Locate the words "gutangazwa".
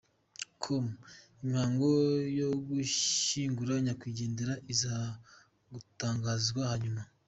5.73-6.61